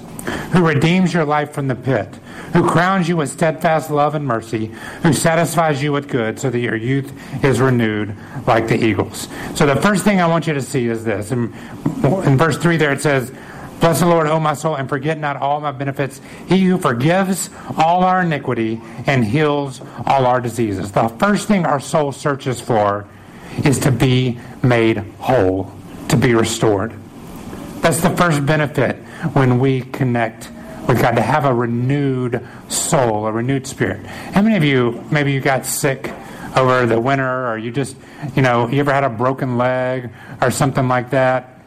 who 0.51 0.68
redeems 0.68 1.13
your 1.13 1.25
life 1.25 1.51
from 1.53 1.68
the 1.68 1.75
pit, 1.75 2.13
who 2.53 2.68
crowns 2.68 3.08
you 3.08 3.18
with 3.18 3.29
steadfast 3.29 3.89
love 3.89 4.15
and 4.15 4.25
mercy, 4.25 4.72
who 5.03 5.13
satisfies 5.13 5.82
you 5.82 5.91
with 5.91 6.08
good 6.08 6.39
so 6.39 6.50
that 6.50 6.60
your 6.60 6.75
youth 6.75 7.12
is 7.44 7.62
renewed 7.62 8.15
like 8.46 8.68
the 8.68 8.84
eagles. 8.84 9.27
So 9.56 9.65
the 9.65 9.75
first 9.82 10.03
thing 10.03 10.20
I 10.20 10.27
want 10.27 10.48
you 10.48 10.53
to 10.53 10.62
see 10.62 10.88
is 10.88 11.03
this. 11.03 11.32
In, 11.32 11.53
in 12.03 12.38
verse 12.38 12.58
3 12.58 12.77
there 12.77 12.91
it 12.91 13.01
says, 13.01 13.32
Bless 13.79 14.01
the 14.01 14.06
Lord, 14.06 14.27
O 14.27 14.41
my 14.41 14.56
soul, 14.56 14.75
and 14.75 14.89
forget 14.89 15.18
not 15.18 15.38
all 15.38 15.62
my 15.62 15.72
benefits. 15.72 16.20
He 16.48 16.65
who 16.65 16.77
forgives 16.77 17.50
all 17.77 18.03
our 18.03 18.22
iniquity 18.24 18.82
and 19.08 19.24
heals 19.24 19.82
all 20.06 20.25
our 20.25 20.41
diseases. 20.41 20.91
The 20.91 21.08
first 21.08 21.48
thing 21.48 21.65
our 21.65 21.79
soul 21.79 22.12
searches 22.12 22.60
for 22.60 23.08
is 23.63 23.79
to 23.79 23.91
be 23.91 24.38
made 24.62 24.98
whole, 25.20 25.72
be 26.20 26.34
restored. 26.34 26.94
That's 27.82 28.02
the 28.02 28.10
first 28.12 28.46
benefit 28.46 28.98
when 29.34 29.60
we 29.60 29.82
connect 29.82 30.52
with 30.88 31.02
God, 31.02 31.12
to 31.12 31.22
have 31.22 31.46
a 31.46 31.54
renewed 31.54 32.46
soul, 32.68 33.28
a 33.28 33.32
renewed 33.32 33.68
spirit. 33.68 34.06
How 34.06 34.42
many 34.42 34.58
of 34.58 34.64
you, 34.64 35.06
maybe 35.12 35.32
you 35.32 35.40
got 35.40 35.66
sick 35.66 36.12
over 36.56 36.88
the 36.88 37.00
winter, 37.00 37.48
or 37.48 37.60
you 37.60 37.72
just, 37.72 37.96
you 38.36 38.42
know, 38.42 38.68
you 38.68 38.80
ever 38.80 38.92
had 38.92 39.04
a 39.04 39.10
broken 39.10 39.58
leg 39.58 40.10
or 40.42 40.50
something 40.50 40.88
like 40.88 41.12
that? 41.12 41.60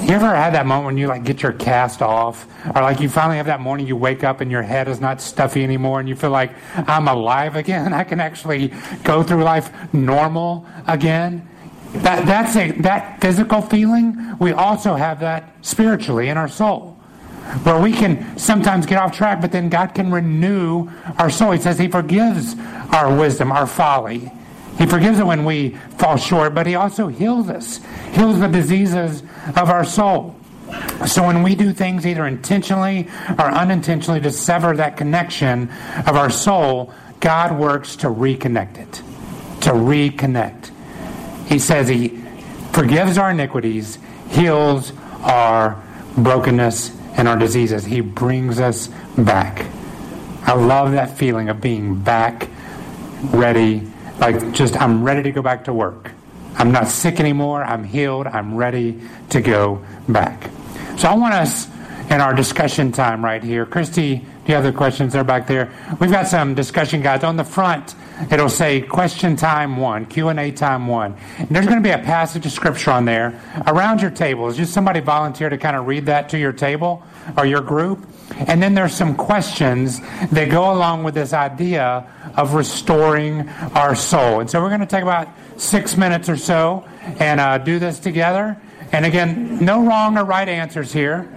You 0.00 0.10
ever 0.10 0.26
had 0.26 0.54
that 0.54 0.66
moment 0.66 0.86
when 0.86 0.98
you 0.98 1.06
like 1.06 1.24
get 1.24 1.42
your 1.42 1.52
cast 1.52 2.02
off, 2.02 2.46
or 2.74 2.82
like 2.82 3.00
you 3.00 3.08
finally 3.08 3.38
have 3.38 3.46
that 3.46 3.60
morning 3.60 3.86
you 3.86 3.96
wake 3.96 4.24
up 4.24 4.42
and 4.42 4.50
your 4.50 4.62
head 4.62 4.88
is 4.88 5.00
not 5.00 5.22
stuffy 5.22 5.64
anymore, 5.64 6.00
and 6.00 6.08
you 6.08 6.14
feel 6.14 6.30
like 6.30 6.52
I'm 6.76 7.08
alive 7.08 7.56
again. 7.56 7.94
I 8.00 8.04
can 8.04 8.20
actually 8.20 8.74
go 9.04 9.22
through 9.22 9.42
life 9.42 9.70
normal 9.94 10.66
again. 10.86 11.48
That 11.92 12.24
that's 12.26 12.56
a 12.56 12.70
that 12.82 13.20
physical 13.20 13.60
feeling. 13.60 14.36
We 14.38 14.52
also 14.52 14.94
have 14.94 15.20
that 15.20 15.52
spiritually 15.62 16.28
in 16.28 16.36
our 16.36 16.48
soul, 16.48 16.92
where 17.64 17.80
we 17.80 17.92
can 17.92 18.38
sometimes 18.38 18.86
get 18.86 18.98
off 18.98 19.12
track, 19.16 19.40
but 19.40 19.50
then 19.50 19.68
God 19.68 19.94
can 19.94 20.12
renew 20.12 20.88
our 21.18 21.30
soul. 21.30 21.50
He 21.52 21.60
says 21.60 21.78
He 21.78 21.88
forgives 21.88 22.54
our 22.92 23.14
wisdom, 23.16 23.50
our 23.50 23.66
folly. 23.66 24.30
He 24.78 24.86
forgives 24.86 25.18
it 25.18 25.26
when 25.26 25.44
we 25.44 25.70
fall 25.98 26.16
short, 26.16 26.54
but 26.54 26.66
He 26.66 26.76
also 26.76 27.08
heals 27.08 27.50
us, 27.50 27.80
heals 28.12 28.38
the 28.38 28.48
diseases 28.48 29.22
of 29.56 29.68
our 29.68 29.84
soul. 29.84 30.36
So 31.06 31.26
when 31.26 31.42
we 31.42 31.54
do 31.56 31.72
things 31.72 32.06
either 32.06 32.26
intentionally 32.26 33.08
or 33.38 33.50
unintentionally 33.50 34.20
to 34.20 34.30
sever 34.30 34.76
that 34.76 34.96
connection 34.96 35.70
of 36.06 36.16
our 36.16 36.30
soul, 36.30 36.94
God 37.18 37.58
works 37.58 37.96
to 37.96 38.06
reconnect 38.06 38.78
it. 38.78 38.92
To 39.62 39.70
reconnect. 39.72 40.59
He 41.50 41.58
says 41.58 41.88
He 41.88 42.08
forgives 42.72 43.18
our 43.18 43.32
iniquities, 43.32 43.98
heals 44.30 44.92
our 45.20 45.82
brokenness 46.16 46.96
and 47.16 47.28
our 47.28 47.36
diseases. 47.36 47.84
He 47.84 48.00
brings 48.00 48.60
us 48.60 48.88
back. 49.18 49.66
I 50.44 50.54
love 50.54 50.92
that 50.92 51.18
feeling 51.18 51.48
of 51.48 51.60
being 51.60 51.96
back, 51.96 52.48
ready, 53.24 53.86
like 54.18 54.52
just 54.52 54.80
I'm 54.80 55.04
ready 55.04 55.24
to 55.24 55.32
go 55.32 55.42
back 55.42 55.64
to 55.64 55.72
work. 55.72 56.12
I'm 56.56 56.72
not 56.72 56.88
sick 56.88 57.20
anymore. 57.20 57.64
I'm 57.64 57.84
healed. 57.84 58.26
I'm 58.26 58.54
ready 58.54 59.00
to 59.30 59.40
go 59.40 59.84
back. 60.08 60.50
So 60.96 61.08
I 61.08 61.14
want 61.14 61.34
us 61.34 61.68
in 62.10 62.20
our 62.20 62.34
discussion 62.34 62.92
time 62.92 63.24
right 63.24 63.42
here. 63.42 63.66
Christy, 63.66 64.16
do 64.16 64.24
you 64.46 64.54
have 64.54 64.64
the 64.64 64.72
questions 64.72 65.12
They're 65.12 65.24
back 65.24 65.46
there? 65.46 65.72
We've 65.98 66.10
got 66.10 66.26
some 66.26 66.54
discussion 66.54 67.02
guides 67.02 67.24
on 67.24 67.36
the 67.36 67.44
front. 67.44 67.94
It'll 68.30 68.48
say 68.48 68.80
question 68.82 69.36
time 69.36 69.76
one, 69.76 70.06
Q&A 70.06 70.50
time 70.52 70.86
one. 70.86 71.16
And 71.38 71.48
there's 71.48 71.66
going 71.66 71.82
to 71.82 71.86
be 71.86 71.92
a 71.92 71.98
passage 71.98 72.44
of 72.44 72.52
scripture 72.52 72.90
on 72.90 73.04
there 73.04 73.40
around 73.66 74.02
your 74.02 74.10
table. 74.10 74.48
Is 74.48 74.56
just 74.56 74.72
somebody 74.72 75.00
volunteer 75.00 75.48
to 75.48 75.56
kind 75.56 75.76
of 75.76 75.86
read 75.86 76.06
that 76.06 76.28
to 76.30 76.38
your 76.38 76.52
table 76.52 77.02
or 77.36 77.46
your 77.46 77.60
group? 77.60 78.06
And 78.36 78.62
then 78.62 78.74
there's 78.74 78.94
some 78.94 79.14
questions 79.14 80.00
that 80.30 80.50
go 80.50 80.72
along 80.72 81.04
with 81.04 81.14
this 81.14 81.32
idea 81.32 82.06
of 82.36 82.54
restoring 82.54 83.48
our 83.74 83.94
soul. 83.94 84.40
And 84.40 84.50
so 84.50 84.60
we're 84.60 84.68
going 84.68 84.80
to 84.80 84.86
take 84.86 85.02
about 85.02 85.28
six 85.56 85.96
minutes 85.96 86.28
or 86.28 86.36
so 86.36 86.86
and 87.18 87.40
uh, 87.40 87.58
do 87.58 87.78
this 87.78 87.98
together. 87.98 88.56
And 88.92 89.06
again, 89.06 89.64
no 89.64 89.84
wrong 89.86 90.18
or 90.18 90.24
right 90.24 90.48
answers 90.48 90.92
here. 90.92 91.28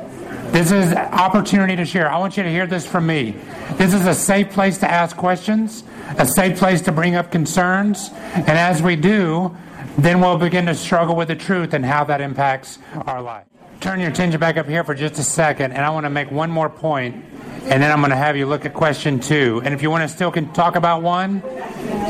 This 0.54 0.72
is 0.72 0.94
opportunity 0.94 1.76
to 1.76 1.84
share. 1.84 2.12
I 2.12 2.20
want 2.20 2.38
you 2.38 2.44
to 2.44 2.50
hear 2.50 2.68
this 2.68 2.86
from 2.86 3.08
me. 3.08 3.32
This 3.72 3.92
is 3.92 4.06
a 4.06 4.14
safe 4.14 4.52
place 4.52 4.78
to 4.78 4.90
ask 4.90 5.18
questions, 5.18 5.84
a 6.20 6.28
safe 6.28 6.60
place 6.60 6.80
to 6.82 6.92
bring 6.92 7.16
up 7.16 7.32
concerns. 7.32 8.12
And 8.36 8.52
as 8.52 8.80
we 8.80 8.96
do, 8.96 9.58
then 9.98 10.22
we'll 10.22 10.38
begin 10.38 10.68
to 10.68 10.76
struggle 10.76 11.16
with 11.16 11.30
the 11.30 11.36
truth 11.36 11.74
and 11.74 11.84
how 11.84 12.04
that 12.04 12.22
impacts 12.22 12.78
our 13.08 13.20
life. 13.20 13.46
Turn 13.80 14.00
your 14.00 14.12
attention 14.12 14.40
back 14.40 14.58
up 14.58 14.68
here 14.68 14.84
for 14.84 14.94
just 14.94 15.18
a 15.18 15.24
second, 15.24 15.72
and 15.72 15.84
I 15.84 15.90
want 15.90 16.06
to 16.06 16.12
make 16.12 16.30
one 16.30 16.52
more 16.52 16.70
point, 16.70 17.16
and 17.64 17.82
then 17.82 17.92
I'm 17.92 18.02
going 18.02 18.12
to 18.12 18.16
have 18.16 18.38
you 18.38 18.46
look 18.46 18.64
at 18.64 18.76
question 18.76 19.20
two. 19.20 19.60
And 19.66 19.74
if 19.74 19.82
you 19.82 19.90
want 19.90 20.08
to 20.08 20.08
still 20.08 20.32
can 20.32 20.54
talk 20.54 20.76
about 20.76 21.02
one, 21.02 21.42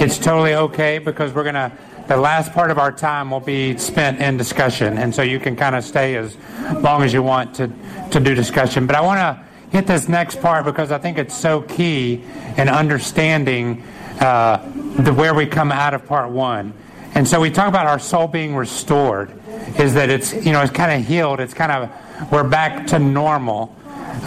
it's 0.02 0.18
totally 0.18 0.54
okay 0.54 0.98
because 0.98 1.32
we're 1.32 1.44
going 1.44 1.56
to 1.56 1.72
the 2.08 2.18
last 2.18 2.52
part 2.52 2.70
of 2.70 2.78
our 2.78 2.92
time 2.92 3.32
will 3.32 3.40
be 3.40 3.78
spent 3.78 4.20
in 4.20 4.38
discussion, 4.38 4.98
and 4.98 5.14
so 5.16 5.22
you 5.22 5.40
can 5.40 5.56
kind 5.56 5.76
of 5.76 5.84
stay 5.84 6.16
as 6.16 6.36
long 6.82 7.02
as 7.04 7.14
you 7.14 7.24
want 7.24 7.56
to, 7.56 7.72
to 8.12 8.20
do 8.20 8.36
discussion. 8.36 8.88
But 8.88 8.96
I 8.96 9.02
want 9.02 9.20
to 9.20 9.44
hit 9.72 9.88
this 9.88 10.08
next 10.08 10.42
part 10.42 10.66
because 10.66 10.92
I 10.92 10.98
think 10.98 11.18
it's 11.18 11.36
so 11.36 11.62
key 11.62 12.22
in 12.58 12.70
understanding 12.70 13.84
uh, 14.20 14.58
the 14.98 15.14
where 15.14 15.34
we 15.34 15.46
come 15.46 15.72
out 15.72 15.94
of 15.94 16.06
part 16.06 16.30
one. 16.30 16.74
And 17.16 17.28
so 17.28 17.40
we 17.40 17.50
talk 17.52 17.68
about 17.68 17.86
our 17.86 18.00
soul 18.00 18.28
being 18.28 18.56
restored 18.56 19.32
is 19.78 19.94
that 19.94 20.10
it's 20.10 20.34
you 20.34 20.52
know 20.52 20.62
it's 20.62 20.72
kind 20.72 21.00
of 21.00 21.08
healed. 21.08 21.40
It's 21.40 21.54
kind 21.54 21.72
of 21.72 22.32
we're 22.32 22.48
back 22.48 22.88
to 22.88 23.00
normal. 23.00 23.76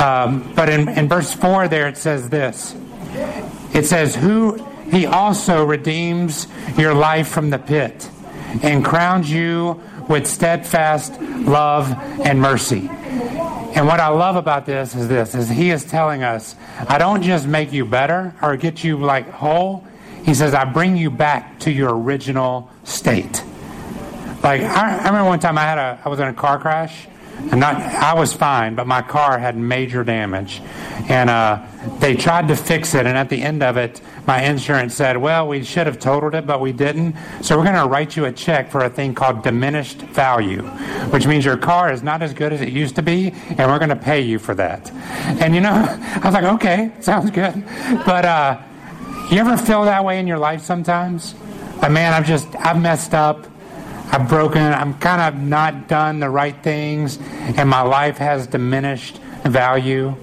Um, 0.00 0.52
but 0.54 0.68
in, 0.68 0.88
in 0.88 1.09
verse 1.09 1.33
four 1.33 1.68
there 1.68 1.88
it 1.88 1.97
says 1.97 2.28
this. 2.28 2.75
It 3.75 3.87
says 3.87 4.14
who 4.14 4.56
he 4.90 5.07
also 5.07 5.64
redeems 5.64 6.47
your 6.76 6.95
life 6.95 7.28
from 7.28 7.50
the 7.50 7.59
pit 7.59 8.11
and 8.62 8.85
crowns 8.85 9.31
you 9.31 9.81
with 10.09 10.26
steadfast 10.26 11.21
love 11.21 11.93
and 12.25 12.40
mercy. 12.40 12.88
And 12.88 13.87
what 13.87 14.00
I 14.00 14.09
love 14.09 14.37
about 14.37 14.64
this 14.64 14.95
is 14.95 15.09
this 15.09 15.35
is 15.35 15.50
he 15.50 15.71
is 15.71 15.85
telling 15.85 16.23
us, 16.23 16.57
I 16.88 16.97
don't 16.99 17.23
just 17.23 17.47
make 17.47 17.73
you 17.73 17.85
better 17.85 18.35
or 18.40 18.57
get 18.57 18.83
you 18.83 18.97
like 18.99 19.28
whole. 19.28 19.87
He 20.25 20.35
says, 20.35 20.55
I 20.55 20.64
bring 20.64 20.97
you 20.97 21.11
back 21.11 21.61
to 21.61 21.71
your 21.71 21.95
original 21.95 22.71
state. 22.85 23.45
Like 24.43 24.62
I, 24.62 24.99
I 24.99 25.07
remember 25.07 25.25
one 25.25 25.40
time 25.40 25.59
I 25.59 25.62
had 25.62 25.78
a 25.78 26.00
I 26.05 26.09
was 26.09 26.21
in 26.21 26.28
a 26.28 26.33
car 26.33 26.59
crash, 26.59 27.07
and 27.50 27.61
not 27.61 27.76
I 27.76 28.14
was 28.14 28.33
fine, 28.33 28.76
but 28.76 28.87
my 28.87 29.02
car 29.02 29.38
had 29.38 29.57
major 29.57 30.05
damage, 30.05 30.62
and 31.09 31.28
uh, 31.28 31.66
they 31.99 32.14
tried 32.14 32.49
to 32.49 32.57
fix 32.57 32.95
it. 32.95 33.07
And 33.07 33.19
at 33.19 33.28
the 33.28 33.43
end 33.43 33.62
of 33.62 33.76
it, 33.76 34.00
my 34.26 34.42
insurance 34.42 34.95
said, 34.95 35.16
"Well, 35.16 35.49
we 35.49 35.62
should 35.62 35.87
have 35.87 35.99
totaled 35.99 36.35
it, 36.35 36.47
but 36.47 36.61
we 36.61 36.73
didn't. 36.73 37.16
So 37.42 37.56
we're 37.56 37.64
going 37.64 37.76
to 37.76 37.88
write 37.88 38.16
you 38.16 38.25
a 38.25 38.33
check 38.33 38.71
for 38.71 38.85
a 38.85 38.90
thing 38.90 39.14
called 39.14 39.42
diminished 39.42 39.99
value, 39.99 40.62
which 41.11 41.26
means 41.26 41.45
your 41.45 41.56
car 41.56 41.92
is 41.92 42.02
not 42.02 42.23
as 42.23 42.33
good 42.35 42.52
as 42.52 42.61
it 42.61 42.71
used 42.71 42.97
to 42.97 43.02
be, 43.02 43.33
and 43.50 43.71
we're 43.71 43.78
going 43.78 43.90
to 43.90 43.97
pay 43.97 44.21
you 44.21 44.38
for 44.38 44.54
that." 44.54 44.90
And 45.40 45.54
you 45.54 45.61
know, 45.61 45.73
I 46.00 46.21
was 46.25 46.35
like, 46.35 46.45
"Okay, 46.45 46.92
sounds 47.00 47.30
good," 47.30 47.64
but 48.04 48.25
uh, 48.25 48.61
you 49.30 49.38
ever 49.38 49.56
feel 49.56 49.85
that 49.85 50.04
way 50.04 50.18
in 50.18 50.26
your 50.26 50.38
life 50.38 50.62
sometimes? 50.62 51.35
Like, 51.83 51.92
man, 51.92 52.12
I've 52.12 52.26
just 52.26 52.49
I've 52.56 52.80
messed 52.80 53.14
up. 53.14 53.47
I've 54.09 54.28
broken, 54.28 54.62
I'm 54.62 54.95
kind 54.95 55.21
of 55.21 55.42
not 55.42 55.88
done 55.88 56.21
the 56.21 56.30
right 56.30 56.56
things, 56.62 57.18
and 57.56 57.68
my 57.68 57.83
life 57.83 58.18
has 58.18 58.47
diminished 58.47 59.18
value. 59.45 60.14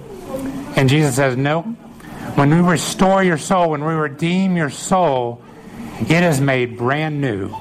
And 0.76 0.88
Jesus 0.88 1.16
says, 1.16 1.36
Nope. 1.36 1.66
When 2.34 2.50
we 2.50 2.68
restore 2.68 3.22
your 3.22 3.38
soul, 3.38 3.70
when 3.70 3.84
we 3.84 3.94
redeem 3.94 4.56
your 4.56 4.70
soul, 4.70 5.40
it 6.00 6.24
is 6.24 6.40
made 6.40 6.76
brand 6.76 7.20
new. 7.20 7.54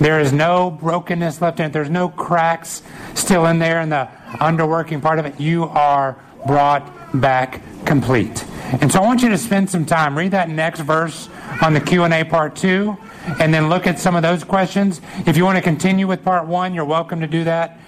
There 0.00 0.18
is 0.18 0.32
no 0.32 0.72
brokenness 0.72 1.40
left 1.40 1.60
in 1.60 1.66
it. 1.66 1.72
There's 1.72 1.90
no 1.90 2.08
cracks 2.08 2.82
still 3.14 3.46
in 3.46 3.60
there 3.60 3.80
in 3.80 3.88
the 3.88 4.08
underworking 4.32 5.00
part 5.00 5.20
of 5.20 5.26
it. 5.26 5.38
You 5.38 5.64
are 5.64 6.18
brought 6.44 7.20
back 7.20 7.62
complete. 7.86 8.44
And 8.80 8.90
so 8.90 9.00
I 9.00 9.06
want 9.06 9.22
you 9.22 9.28
to 9.28 9.38
spend 9.38 9.70
some 9.70 9.86
time. 9.86 10.18
Read 10.18 10.32
that 10.32 10.48
next 10.48 10.80
verse 10.80 11.28
on 11.62 11.74
the 11.74 11.80
Q&A 11.80 12.24
part 12.24 12.56
2 12.56 12.96
and 13.38 13.54
then 13.54 13.68
look 13.68 13.86
at 13.86 14.00
some 14.00 14.16
of 14.16 14.22
those 14.22 14.42
questions. 14.42 15.00
If 15.26 15.36
you 15.36 15.44
want 15.44 15.56
to 15.56 15.62
continue 15.62 16.08
with 16.08 16.24
part 16.24 16.46
1, 16.46 16.74
you're 16.74 16.84
welcome 16.84 17.20
to 17.20 17.28
do 17.28 17.44
that. 17.44 17.78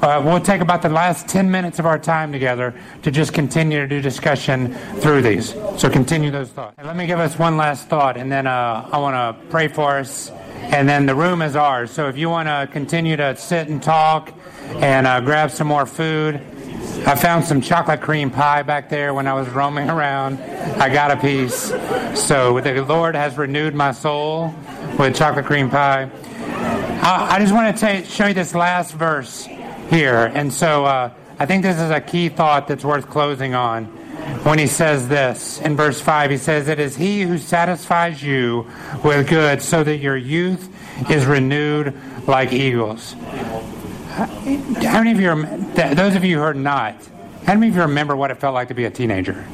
Uh, 0.00 0.22
we'll 0.24 0.40
take 0.40 0.62
about 0.62 0.80
the 0.80 0.88
last 0.88 1.28
10 1.28 1.50
minutes 1.50 1.78
of 1.78 1.84
our 1.84 1.98
time 1.98 2.32
together 2.32 2.74
to 3.02 3.10
just 3.10 3.34
continue 3.34 3.80
to 3.80 3.86
do 3.86 4.00
discussion 4.00 4.72
through 5.00 5.20
these. 5.20 5.54
So 5.76 5.90
continue 5.90 6.30
those 6.30 6.48
thoughts. 6.48 6.74
And 6.78 6.86
let 6.86 6.96
me 6.96 7.06
give 7.06 7.18
us 7.18 7.38
one 7.38 7.58
last 7.58 7.88
thought, 7.88 8.16
and 8.16 8.32
then 8.32 8.46
uh, 8.46 8.88
I 8.90 8.96
want 8.96 9.14
to 9.14 9.46
pray 9.50 9.68
for 9.68 9.98
us, 9.98 10.30
and 10.62 10.88
then 10.88 11.04
the 11.04 11.14
room 11.14 11.42
is 11.42 11.54
ours. 11.54 11.90
So 11.90 12.08
if 12.08 12.16
you 12.16 12.30
want 12.30 12.48
to 12.48 12.66
continue 12.72 13.14
to 13.16 13.36
sit 13.36 13.68
and 13.68 13.82
talk 13.82 14.32
and 14.76 15.06
uh, 15.06 15.20
grab 15.20 15.50
some 15.50 15.66
more 15.66 15.84
food, 15.84 16.36
I 17.06 17.14
found 17.14 17.44
some 17.44 17.60
chocolate 17.60 18.00
cream 18.00 18.30
pie 18.30 18.62
back 18.62 18.88
there 18.88 19.12
when 19.12 19.26
I 19.26 19.34
was 19.34 19.50
roaming 19.50 19.90
around. 19.90 20.40
I 20.80 20.88
got 20.88 21.10
a 21.10 21.16
piece. 21.18 21.74
So 22.18 22.58
the 22.58 22.82
Lord 22.88 23.14
has 23.14 23.36
renewed 23.36 23.74
my 23.74 23.92
soul 23.92 24.54
with 24.98 25.14
chocolate 25.14 25.44
cream 25.44 25.68
pie. 25.68 26.10
I, 27.02 27.36
I 27.36 27.38
just 27.38 27.52
want 27.52 27.76
to 27.76 28.04
show 28.04 28.28
you 28.28 28.34
this 28.34 28.54
last 28.54 28.94
verse 28.94 29.46
here. 29.90 30.30
And 30.34 30.52
so 30.52 30.84
uh, 30.84 31.12
I 31.38 31.46
think 31.46 31.62
this 31.62 31.78
is 31.80 31.90
a 31.90 32.00
key 32.00 32.28
thought 32.28 32.68
that's 32.68 32.84
worth 32.84 33.08
closing 33.08 33.54
on 33.54 33.86
when 34.44 34.58
he 34.58 34.66
says 34.66 35.08
this 35.08 35.60
in 35.60 35.76
verse 35.76 36.00
5 36.00 36.30
he 36.30 36.36
says 36.36 36.68
it 36.68 36.78
is 36.78 36.94
he 36.94 37.22
who 37.22 37.38
satisfies 37.38 38.22
you 38.22 38.70
with 39.02 39.28
good 39.28 39.60
so 39.62 39.82
that 39.82 39.96
your 39.96 40.16
youth 40.16 40.68
is 41.10 41.24
renewed 41.24 41.94
like 42.26 42.52
eagles 42.52 43.16
how 44.10 45.02
many 45.02 45.12
of 45.12 45.20
you, 45.20 45.46
those 45.94 46.14
of 46.16 46.24
you 46.24 46.38
who 46.38 46.42
are 46.42 46.54
not, 46.54 46.94
how 47.46 47.54
many 47.54 47.68
of 47.68 47.76
you 47.76 47.82
remember 47.82 48.16
what 48.16 48.30
it 48.30 48.38
felt 48.38 48.54
like 48.54 48.68
to 48.68 48.74
be 48.74 48.84
a 48.84 48.90
teenager? 48.90 49.46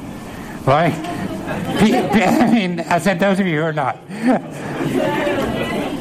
Right? 0.65 0.93
I 0.95 2.51
mean, 2.53 2.81
I 2.81 2.99
said 2.99 3.19
those 3.19 3.39
of 3.39 3.47
you 3.47 3.59
who 3.59 3.63
are 3.65 3.73
not. 3.73 4.05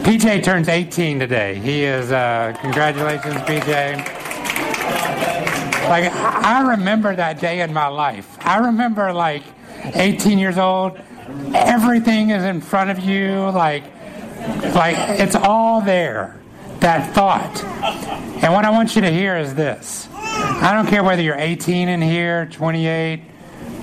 PJ 0.06 0.42
turns 0.42 0.68
18 0.68 1.18
today. 1.18 1.56
He 1.56 1.84
is, 1.84 2.10
uh, 2.10 2.56
congratulations, 2.60 3.36
PJ. 3.42 4.15
Like, 5.88 6.12
I 6.12 6.70
remember 6.70 7.14
that 7.14 7.40
day 7.40 7.60
in 7.60 7.72
my 7.72 7.86
life. 7.86 8.36
I 8.40 8.58
remember, 8.58 9.12
like, 9.12 9.42
18 9.94 10.38
years 10.38 10.58
old, 10.58 10.98
everything 11.54 12.30
is 12.30 12.44
in 12.44 12.60
front 12.60 12.90
of 12.90 12.98
you, 12.98 13.50
like, 13.50 13.84
like 14.74 14.96
it's 15.20 15.34
all 15.34 15.80
there 15.80 16.40
that 16.80 17.14
thought. 17.14 17.64
And 18.42 18.52
what 18.52 18.64
I 18.64 18.70
want 18.70 18.94
you 18.94 19.02
to 19.02 19.10
hear 19.10 19.36
is 19.36 19.54
this 19.54 20.08
I 20.12 20.72
don't 20.74 20.86
care 20.86 21.02
whether 21.02 21.22
you're 21.22 21.38
18 21.38 21.88
in 21.88 22.02
here, 22.02 22.46
28, 22.46 23.22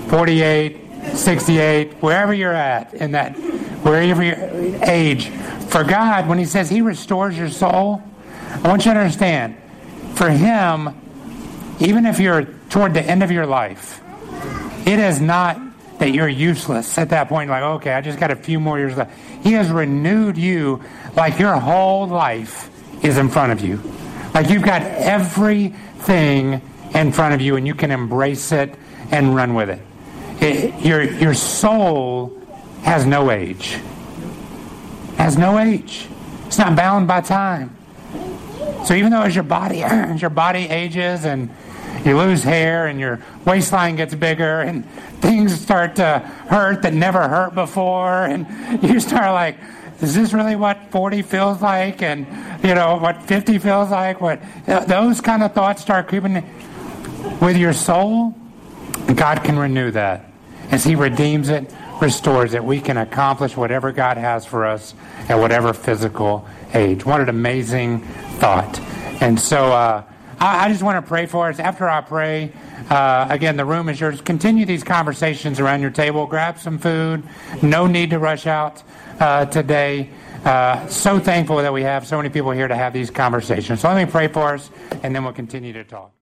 48, 0.08 0.80
68, 1.14 1.92
wherever 1.94 2.32
you're 2.32 2.54
at 2.54 2.94
in 2.94 3.12
that, 3.12 3.36
wherever 3.82 4.22
your 4.22 4.36
age. 4.84 5.28
For 5.68 5.84
God, 5.84 6.28
when 6.28 6.38
He 6.38 6.44
says 6.44 6.70
He 6.70 6.80
restores 6.80 7.36
your 7.36 7.50
soul, 7.50 8.02
I 8.62 8.68
want 8.68 8.86
you 8.86 8.94
to 8.94 8.98
understand, 8.98 9.56
for 10.14 10.30
Him, 10.30 11.00
even 11.80 12.06
if 12.06 12.20
you're 12.20 12.44
toward 12.70 12.94
the 12.94 13.02
end 13.02 13.22
of 13.22 13.30
your 13.30 13.46
life, 13.46 14.00
it 14.86 14.98
is 14.98 15.20
not 15.20 15.60
that 15.98 16.10
you're 16.10 16.28
useless 16.28 16.98
at 16.98 17.10
that 17.10 17.28
point, 17.28 17.50
like, 17.50 17.62
okay, 17.62 17.92
I 17.92 18.00
just 18.00 18.18
got 18.18 18.30
a 18.30 18.36
few 18.36 18.58
more 18.58 18.78
years 18.78 18.96
left. 18.96 19.16
He 19.42 19.52
has 19.52 19.70
renewed 19.70 20.36
you 20.36 20.82
like 21.16 21.38
your 21.38 21.54
whole 21.54 22.06
life 22.06 22.70
is 23.04 23.18
in 23.18 23.28
front 23.28 23.52
of 23.52 23.60
you. 23.60 23.80
Like 24.34 24.50
you've 24.50 24.64
got 24.64 24.82
everything 24.82 26.60
in 26.92 27.12
front 27.12 27.34
of 27.34 27.40
you 27.40 27.56
and 27.56 27.66
you 27.66 27.74
can 27.74 27.90
embrace 27.90 28.52
it 28.52 28.74
and 29.10 29.34
run 29.34 29.54
with 29.54 29.70
it. 29.70 29.80
it 30.40 30.84
your, 30.84 31.02
your 31.02 31.34
soul 31.34 32.40
has 32.82 33.06
no 33.06 33.30
age. 33.30 33.78
Has 35.16 35.38
no 35.38 35.58
age. 35.58 36.08
It's 36.46 36.58
not 36.58 36.74
bound 36.76 37.06
by 37.06 37.20
time. 37.20 37.76
So 38.84 38.94
even 38.94 39.10
though 39.10 39.22
as 39.22 39.34
your 39.34 39.44
body 39.44 39.82
as 39.82 40.20
your 40.20 40.30
body 40.30 40.68
ages 40.68 41.24
and 41.24 41.50
you 42.04 42.16
lose 42.16 42.42
hair 42.42 42.86
and 42.86 43.00
your 43.00 43.20
waistline 43.44 43.96
gets 43.96 44.14
bigger 44.14 44.60
and 44.60 44.88
things 45.20 45.58
start 45.58 45.96
to 45.96 46.18
hurt 46.48 46.82
that 46.82 46.92
never 46.92 47.28
hurt 47.28 47.54
before. 47.54 48.24
And 48.24 48.82
you 48.82 49.00
start 49.00 49.32
like 49.32 49.56
is 50.00 50.14
this 50.14 50.32
really 50.32 50.56
what 50.56 50.90
40 50.90 51.22
feels 51.22 51.62
like? 51.62 52.02
And 52.02 52.26
you 52.62 52.74
know 52.74 52.96
what 52.96 53.22
50 53.22 53.58
feels 53.58 53.90
like? 53.90 54.20
What 54.20 54.40
those 54.66 55.20
kind 55.20 55.42
of 55.42 55.54
thoughts 55.54 55.82
start 55.82 56.08
creeping 56.08 56.44
with 57.40 57.56
your 57.56 57.72
soul. 57.72 58.34
God 59.14 59.42
can 59.44 59.58
renew 59.58 59.90
that. 59.92 60.30
As 60.70 60.84
he 60.84 60.94
redeems 60.94 61.48
it 61.48 61.72
restores 62.00 62.54
it. 62.54 62.64
We 62.64 62.80
can 62.80 62.96
accomplish 62.96 63.56
whatever 63.56 63.92
god 63.92 64.16
has 64.16 64.44
for 64.44 64.66
us 64.66 64.94
at 65.28 65.38
whatever 65.38 65.72
physical 65.72 66.46
age. 66.74 67.06
What 67.06 67.20
an 67.20 67.28
amazing 67.28 68.00
thought. 68.38 68.80
And 69.20 69.38
so 69.38 69.72
uh, 69.72 70.04
I, 70.44 70.66
I 70.66 70.68
just 70.68 70.82
want 70.82 71.02
to 71.02 71.08
pray 71.08 71.24
for 71.24 71.48
us. 71.48 71.58
After 71.58 71.88
I 71.88 72.02
pray, 72.02 72.52
uh, 72.90 73.26
again, 73.30 73.56
the 73.56 73.64
room 73.64 73.88
is 73.88 73.98
yours. 73.98 74.20
Continue 74.20 74.66
these 74.66 74.84
conversations 74.84 75.58
around 75.58 75.80
your 75.80 75.90
table. 75.90 76.26
Grab 76.26 76.58
some 76.58 76.76
food. 76.78 77.22
No 77.62 77.86
need 77.86 78.10
to 78.10 78.18
rush 78.18 78.46
out 78.46 78.82
uh, 79.20 79.46
today. 79.46 80.10
Uh, 80.44 80.86
so 80.88 81.18
thankful 81.18 81.56
that 81.56 81.72
we 81.72 81.82
have 81.82 82.06
so 82.06 82.18
many 82.18 82.28
people 82.28 82.50
here 82.50 82.68
to 82.68 82.76
have 82.76 82.92
these 82.92 83.10
conversations. 83.10 83.80
So 83.80 83.88
let 83.88 84.04
me 84.04 84.10
pray 84.10 84.28
for 84.28 84.54
us, 84.54 84.70
and 85.02 85.16
then 85.16 85.24
we'll 85.24 85.32
continue 85.32 85.72
to 85.72 85.84
talk. 85.84 86.10